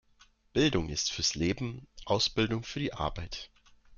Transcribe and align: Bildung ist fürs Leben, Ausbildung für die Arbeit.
Bildung 0.53 0.89
ist 0.89 1.11
fürs 1.11 1.35
Leben, 1.35 1.85
Ausbildung 2.05 2.63
für 2.63 2.79
die 2.79 2.91
Arbeit. 2.91 3.51